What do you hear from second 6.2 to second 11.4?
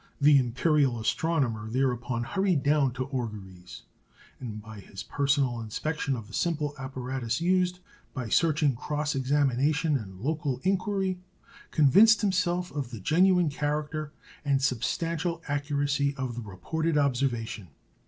the simple apparatus used, by searching cross examination and local inquiry,